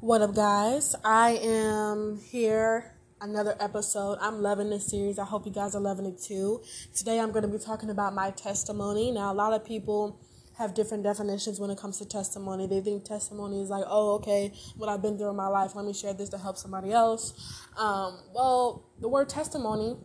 What 0.00 0.22
up, 0.22 0.34
guys? 0.34 0.96
I 1.04 1.32
am 1.42 2.18
here, 2.30 2.94
another 3.20 3.54
episode. 3.60 4.16
I'm 4.22 4.40
loving 4.40 4.70
this 4.70 4.86
series. 4.86 5.18
I 5.18 5.26
hope 5.26 5.44
you 5.44 5.52
guys 5.52 5.74
are 5.74 5.80
loving 5.80 6.06
it 6.06 6.18
too. 6.18 6.62
Today, 6.94 7.20
I'm 7.20 7.32
going 7.32 7.42
to 7.42 7.48
be 7.48 7.58
talking 7.58 7.90
about 7.90 8.14
my 8.14 8.30
testimony. 8.30 9.12
Now, 9.12 9.30
a 9.30 9.34
lot 9.34 9.52
of 9.52 9.62
people 9.62 10.18
have 10.56 10.72
different 10.72 11.02
definitions 11.02 11.60
when 11.60 11.68
it 11.68 11.76
comes 11.76 11.98
to 11.98 12.06
testimony. 12.08 12.66
They 12.66 12.80
think 12.80 13.04
testimony 13.04 13.60
is 13.60 13.68
like, 13.68 13.84
oh, 13.86 14.14
okay, 14.14 14.54
what 14.78 14.88
I've 14.88 15.02
been 15.02 15.18
through 15.18 15.28
in 15.28 15.36
my 15.36 15.48
life, 15.48 15.72
let 15.74 15.84
me 15.84 15.92
share 15.92 16.14
this 16.14 16.30
to 16.30 16.38
help 16.38 16.56
somebody 16.56 16.92
else. 16.92 17.34
Um, 17.76 18.20
well, 18.34 18.88
the 19.02 19.08
word 19.08 19.28
testimony, 19.28 19.98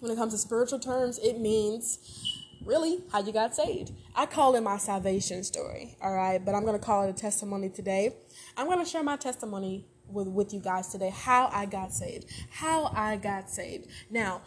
when 0.00 0.12
it 0.12 0.16
comes 0.16 0.34
to 0.34 0.38
spiritual 0.38 0.80
terms, 0.80 1.18
it 1.20 1.40
means 1.40 2.43
really 2.64 3.02
how 3.10 3.20
you 3.20 3.32
got 3.32 3.54
saved. 3.54 3.92
I 4.14 4.26
call 4.26 4.54
it 4.56 4.62
my 4.62 4.78
salvation 4.78 5.44
story, 5.44 5.96
all 6.02 6.14
right? 6.14 6.44
But 6.44 6.54
I'm 6.54 6.64
going 6.64 6.78
to 6.78 6.84
call 6.84 7.04
it 7.04 7.10
a 7.10 7.12
testimony 7.12 7.68
today. 7.68 8.16
I'm 8.56 8.66
going 8.66 8.78
to 8.78 8.84
share 8.84 9.02
my 9.02 9.16
testimony 9.16 9.86
with, 10.08 10.28
with 10.28 10.52
you 10.52 10.60
guys 10.60 10.88
today 10.88 11.10
how 11.10 11.48
I 11.52 11.66
got 11.66 11.92
saved. 11.92 12.26
How 12.50 12.92
I 12.94 13.16
got 13.16 13.50
saved. 13.50 13.88
Now, 14.10 14.42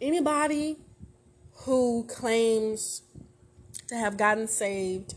anybody 0.00 0.78
who 1.64 2.04
claims 2.08 3.02
to 3.88 3.94
have 3.94 4.16
gotten 4.16 4.46
saved 4.46 5.14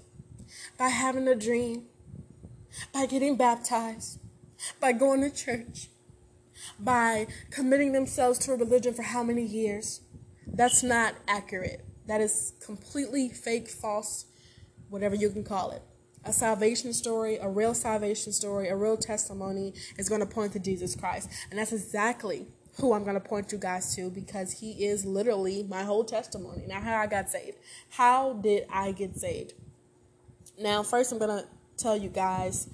by 0.78 0.90
having 0.90 1.28
a 1.28 1.36
dream, 1.36 1.86
by 2.94 3.06
getting 3.06 3.36
baptized, 3.36 4.20
by 4.80 4.92
going 4.92 5.22
to 5.22 5.30
church, 5.30 5.90
by 6.80 7.28
committing 7.50 7.92
themselves 7.92 8.40
to 8.40 8.54
a 8.54 8.56
religion 8.56 8.94
for 8.94 9.04
how 9.04 9.24
many 9.24 9.44
years, 9.44 10.02
that's 10.54 10.84
not 10.84 11.16
accurate. 11.28 11.86
That 12.08 12.22
is 12.22 12.54
completely 12.60 13.30
fake, 13.30 13.70
false, 13.70 14.26
whatever 14.90 15.16
you 15.16 15.30
can 15.30 15.44
call 15.44 15.72
it. 15.72 15.82
A 16.26 16.34
salvation 16.34 16.92
story, 16.94 17.38
a 17.38 17.48
real 17.48 17.74
salvation 17.74 18.34
story, 18.34 18.68
a 18.68 18.76
real 18.76 18.98
testimony 18.98 19.74
is 19.98 20.10
going 20.10 20.22
to 20.22 20.28
point 20.28 20.54
to 20.54 20.60
Jesus 20.60 20.96
Christ. 20.96 21.30
And 21.50 21.60
that's 21.60 21.72
exactly 21.72 22.48
who 22.80 22.94
I'm 22.94 23.04
going 23.04 23.16
to 23.16 23.22
point 23.22 23.52
you 23.52 23.58
guys 23.58 23.96
to 23.96 24.10
because 24.10 24.54
he 24.54 24.86
is 24.86 25.06
literally 25.06 25.64
my 25.64 25.84
whole 25.84 26.04
testimony. 26.04 26.66
Now, 26.68 26.82
how 26.82 26.98
I 26.98 27.08
got 27.08 27.30
saved. 27.30 27.58
How 27.90 28.34
did 28.34 28.66
I 28.72 28.92
get 28.92 29.16
saved? 29.18 29.54
Now, 30.58 30.84
first, 30.84 31.12
I'm 31.12 31.20
going 31.20 31.44
to 31.44 31.48
tell 31.78 31.96
you 31.96 32.10
guys, 32.10 32.70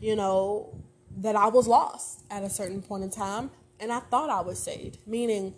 you 0.00 0.16
know, 0.16 0.82
that 1.16 1.36
I 1.36 1.48
was 1.48 1.66
lost 1.66 2.22
at 2.30 2.42
a 2.42 2.50
certain 2.50 2.82
point 2.82 3.04
in 3.04 3.10
time 3.10 3.50
and 3.78 3.92
I 3.92 4.00
thought 4.00 4.30
I 4.30 4.40
was 4.40 4.58
saved. 4.58 4.98
Meaning, 5.06 5.54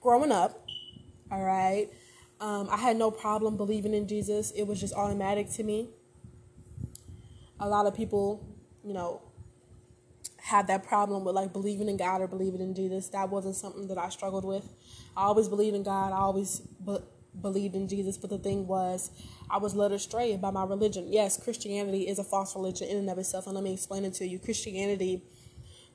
growing 0.00 0.32
up, 0.32 0.63
all 1.34 1.42
right. 1.42 1.88
Um, 2.40 2.68
I 2.70 2.76
had 2.76 2.96
no 2.96 3.10
problem 3.10 3.56
believing 3.56 3.92
in 3.92 4.06
Jesus. 4.06 4.52
It 4.52 4.64
was 4.64 4.80
just 4.80 4.94
automatic 4.94 5.50
to 5.52 5.64
me. 5.64 5.88
A 7.58 7.68
lot 7.68 7.86
of 7.86 7.94
people, 7.94 8.46
you 8.84 8.92
know, 8.92 9.20
had 10.36 10.68
that 10.68 10.86
problem 10.86 11.24
with 11.24 11.34
like 11.34 11.52
believing 11.52 11.88
in 11.88 11.96
God 11.96 12.20
or 12.20 12.28
believing 12.28 12.60
in 12.60 12.74
Jesus. 12.74 13.08
That 13.08 13.30
wasn't 13.30 13.56
something 13.56 13.88
that 13.88 13.98
I 13.98 14.10
struggled 14.10 14.44
with. 14.44 14.68
I 15.16 15.24
always 15.24 15.48
believed 15.48 15.74
in 15.74 15.82
God. 15.82 16.12
I 16.12 16.18
always 16.18 16.60
be- 16.60 16.98
believed 17.40 17.74
in 17.74 17.88
Jesus. 17.88 18.16
But 18.16 18.30
the 18.30 18.38
thing 18.38 18.68
was, 18.68 19.10
I 19.50 19.58
was 19.58 19.74
led 19.74 19.90
astray 19.90 20.36
by 20.36 20.50
my 20.50 20.64
religion. 20.64 21.12
Yes, 21.12 21.42
Christianity 21.42 22.06
is 22.06 22.20
a 22.20 22.24
false 22.24 22.54
religion 22.54 22.88
in 22.88 22.98
and 22.98 23.10
of 23.10 23.18
itself. 23.18 23.46
And 23.46 23.56
let 23.56 23.64
me 23.64 23.72
explain 23.72 24.04
it 24.04 24.14
to 24.14 24.26
you. 24.26 24.38
Christianity 24.38 25.22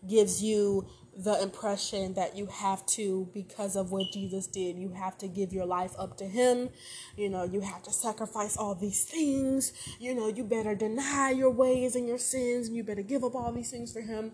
gives 0.07 0.41
you 0.41 0.87
the 1.19 1.41
impression 1.41 2.13
that 2.13 2.37
you 2.37 2.45
have 2.45 2.85
to 2.85 3.29
because 3.33 3.75
of 3.75 3.91
what 3.91 4.09
Jesus 4.13 4.47
did. 4.47 4.77
You 4.77 4.93
have 4.93 5.17
to 5.17 5.27
give 5.27 5.51
your 5.51 5.65
life 5.65 5.93
up 5.99 6.15
to 6.17 6.25
Him. 6.25 6.69
You 7.17 7.29
know, 7.29 7.43
you 7.43 7.59
have 7.59 7.83
to 7.83 7.91
sacrifice 7.91 8.55
all 8.55 8.73
these 8.73 9.03
things. 9.03 9.73
You 9.99 10.15
know, 10.15 10.29
you 10.29 10.45
better 10.45 10.75
deny 10.75 11.31
your 11.31 11.51
ways 11.51 11.95
and 11.95 12.07
your 12.07 12.17
sins 12.17 12.67
and 12.67 12.77
you 12.77 12.83
better 12.83 13.01
give 13.01 13.25
up 13.25 13.35
all 13.35 13.51
these 13.51 13.69
things 13.69 13.91
for 13.91 13.99
Him. 13.99 14.31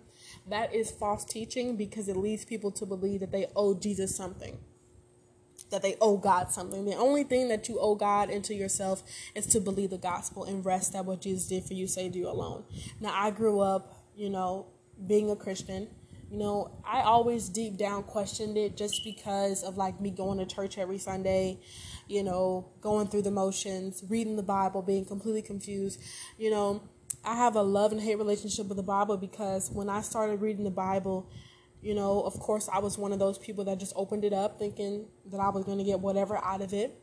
That 0.47 0.75
is 0.75 0.91
false 0.91 1.25
teaching 1.25 1.75
because 1.75 2.08
it 2.08 2.17
leads 2.17 2.45
people 2.45 2.69
to 2.73 2.86
believe 2.86 3.21
that 3.21 3.31
they 3.31 3.47
owe 3.55 3.73
Jesus 3.73 4.16
something. 4.16 4.59
That 5.71 5.82
they 5.82 5.95
owe 5.99 6.17
God 6.17 6.52
something. 6.52 6.86
The 6.86 6.95
only 6.95 7.23
thing 7.23 7.47
that 7.47 7.67
you 7.67 7.80
owe 7.80 7.95
God 7.95 8.30
and 8.30 8.43
to 8.43 8.53
yourself 8.53 9.02
is 9.33 9.47
to 9.47 9.59
believe 9.59 9.89
the 9.89 9.97
gospel 9.97 10.43
and 10.43 10.64
rest 10.64 10.93
that 10.93 11.05
what 11.05 11.21
Jesus 11.21 11.47
did 11.47 11.64
for 11.64 11.73
you 11.73 11.87
saved 11.87 12.15
you 12.15 12.30
alone. 12.30 12.64
Now, 13.02 13.14
I 13.15 13.32
grew 13.32 13.59
up, 13.59 14.05
you 14.15 14.30
know, 14.30 14.67
being 15.08 15.30
a 15.30 15.36
Christian 15.36 15.88
you 16.30 16.38
know, 16.38 16.72
I 16.83 17.02
always 17.02 17.50
deep 17.50 17.78
down 17.78 18.04
questioned 18.04 18.58
it 18.58 18.76
just 18.76 19.04
because 19.04 19.64
of 19.64 19.78
like 19.78 20.02
me 20.02 20.10
going 20.10 20.39
to 20.39 20.45
church 20.45 20.78
every 20.78 20.98
Sunday, 20.98 21.60
you 22.08 22.23
know, 22.23 22.72
going 22.82 23.08
through 23.08 23.22
the 23.22 23.32
motions, 23.32 24.04
reading 24.10 24.36
the 24.36 24.44
Bible, 24.44 24.82
being 24.82 25.06
completely 25.06 25.42
confused. 25.42 26.02
You 26.38 26.52
know, 26.52 26.83
I 27.23 27.36
have 27.36 27.56
a 27.56 27.61
love 27.61 27.92
and 27.92 28.02
hate 28.02 28.17
relationship 28.17 28.67
with 28.67 28.78
the 28.78 28.83
Bible 28.83 29.17
because 29.17 29.70
when 29.72 29.89
I 29.89 30.02
started 30.02 30.42
reading 30.42 30.64
the 30.64 30.72
Bible, 30.72 31.30
you 31.82 31.94
know, 31.94 32.22
of 32.23 32.39
course, 32.39 32.67
I 32.73 32.80
was 32.80 32.98
one 32.98 33.14
of 33.14 33.20
those 33.20 33.38
people 33.38 33.64
that 33.66 33.80
just 33.80 33.94
opened 33.95 34.26
it 34.26 34.33
up 34.33 34.58
thinking 34.58 35.06
that 35.32 35.39
I 35.39 35.50
was 35.50 35.64
going 35.64 35.77
to 35.77 35.83
get 35.83 36.00
whatever 36.00 36.38
out 36.44 36.62
of 36.62 36.73
it. 36.73 37.00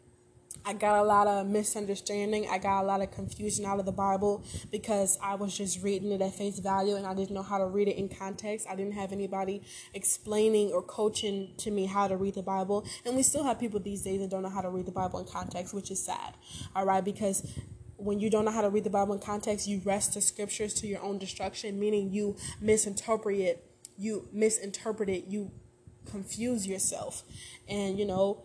I 0.64 0.74
got 0.74 0.98
a 0.98 1.02
lot 1.02 1.26
of 1.26 1.46
misunderstanding. 1.46 2.46
I 2.48 2.58
got 2.58 2.82
a 2.82 2.86
lot 2.86 3.00
of 3.02 3.10
confusion 3.10 3.64
out 3.64 3.80
of 3.80 3.86
the 3.86 3.92
Bible 3.92 4.44
because 4.70 5.18
I 5.22 5.34
was 5.34 5.56
just 5.56 5.82
reading 5.82 6.12
it 6.12 6.20
at 6.22 6.34
face 6.34 6.58
value 6.58 6.94
and 6.94 7.06
I 7.06 7.14
didn't 7.14 7.32
know 7.32 7.42
how 7.42 7.58
to 7.58 7.66
read 7.66 7.88
it 7.88 7.96
in 7.96 8.08
context. 8.08 8.66
I 8.70 8.76
didn't 8.76 8.92
have 8.92 9.12
anybody 9.12 9.62
explaining 9.92 10.70
or 10.70 10.82
coaching 10.82 11.54
to 11.58 11.70
me 11.70 11.86
how 11.86 12.06
to 12.06 12.16
read 12.16 12.34
the 12.34 12.42
Bible. 12.42 12.86
And 13.04 13.16
we 13.16 13.22
still 13.22 13.44
have 13.44 13.58
people 13.58 13.80
these 13.80 14.02
days 14.02 14.20
that 14.20 14.30
don't 14.30 14.42
know 14.42 14.50
how 14.50 14.60
to 14.60 14.70
read 14.70 14.86
the 14.86 14.92
Bible 14.92 15.18
in 15.18 15.26
context, 15.26 15.74
which 15.74 15.90
is 15.90 16.04
sad. 16.04 16.34
All 16.76 16.86
right, 16.86 17.04
because 17.04 17.44
when 17.96 18.20
you 18.20 18.30
don't 18.30 18.44
know 18.44 18.50
how 18.50 18.62
to 18.62 18.70
read 18.70 18.84
the 18.84 18.90
Bible 18.90 19.14
in 19.14 19.20
context, 19.20 19.66
you 19.66 19.80
wrest 19.84 20.14
the 20.14 20.20
scriptures 20.20 20.74
to 20.74 20.86
your 20.86 21.02
own 21.02 21.18
destruction, 21.18 21.78
meaning 21.78 22.12
you 22.12 22.36
misinterpret 22.60 23.38
it, 23.38 23.64
you 23.96 24.28
misinterpret 24.32 25.08
it, 25.08 25.26
you 25.26 25.50
confuse 26.04 26.66
yourself. 26.66 27.22
And 27.68 27.98
you 27.98 28.04
know, 28.04 28.44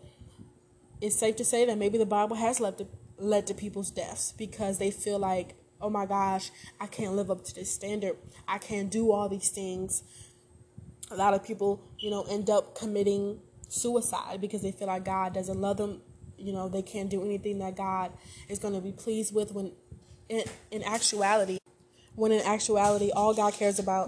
it's 1.00 1.16
safe 1.16 1.36
to 1.36 1.44
say 1.44 1.64
that 1.64 1.78
maybe 1.78 1.98
the 1.98 2.06
Bible 2.06 2.36
has 2.36 2.60
led 2.60 2.78
to, 2.78 2.86
led 3.18 3.46
to 3.48 3.54
people's 3.54 3.90
deaths 3.90 4.32
because 4.36 4.78
they 4.78 4.90
feel 4.90 5.18
like, 5.18 5.54
oh 5.80 5.90
my 5.90 6.06
gosh, 6.06 6.50
I 6.80 6.86
can't 6.86 7.14
live 7.14 7.30
up 7.30 7.44
to 7.44 7.54
this 7.54 7.72
standard. 7.72 8.16
I 8.46 8.58
can't 8.58 8.90
do 8.90 9.12
all 9.12 9.28
these 9.28 9.50
things. 9.50 10.02
A 11.10 11.16
lot 11.16 11.34
of 11.34 11.44
people, 11.44 11.82
you 11.98 12.10
know, 12.10 12.24
end 12.28 12.50
up 12.50 12.74
committing 12.74 13.40
suicide 13.68 14.40
because 14.40 14.62
they 14.62 14.72
feel 14.72 14.88
like 14.88 15.04
God 15.04 15.34
doesn't 15.34 15.60
love 15.60 15.76
them. 15.76 16.02
You 16.36 16.52
know, 16.52 16.68
they 16.68 16.82
can't 16.82 17.08
do 17.08 17.24
anything 17.24 17.58
that 17.58 17.76
God 17.76 18.12
is 18.48 18.58
going 18.58 18.74
to 18.74 18.80
be 18.80 18.92
pleased 18.92 19.34
with 19.34 19.52
when 19.52 19.72
in, 20.28 20.44
in 20.70 20.82
actuality, 20.84 21.58
when 22.14 22.32
in 22.32 22.40
actuality, 22.42 23.10
all 23.10 23.34
God 23.34 23.54
cares 23.54 23.78
about 23.78 24.06